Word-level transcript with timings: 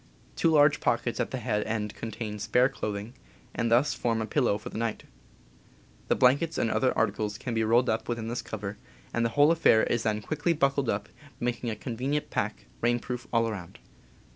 Two 0.35 0.49
large 0.49 0.79
pockets 0.79 1.19
at 1.19 1.29
the 1.29 1.37
head 1.37 1.63
end 1.67 1.93
contain 1.93 2.39
spare 2.39 2.69
clothing, 2.69 3.13
and 3.53 3.69
thus 3.69 3.93
form 3.93 4.19
a 4.19 4.25
pillow 4.25 4.57
for 4.57 4.69
the 4.69 4.77
night. 4.79 5.03
The 6.07 6.15
blankets, 6.15 6.57
and 6.57 6.71
other 6.71 6.91
articles, 6.97 7.37
can 7.37 7.53
be 7.53 7.63
rolled 7.63 7.87
up 7.87 8.09
within 8.09 8.27
this 8.27 8.41
cover, 8.41 8.79
and 9.13 9.23
the 9.23 9.29
whole 9.37 9.51
affair 9.51 9.83
is 9.83 10.01
then 10.01 10.23
quickly 10.23 10.53
buckled 10.53 10.89
up, 10.89 11.07
making 11.39 11.69
a 11.69 11.75
convenient 11.75 12.31
pack, 12.31 12.65
rain 12.81 12.97
proof 12.97 13.27
all 13.31 13.47
around. 13.47 13.77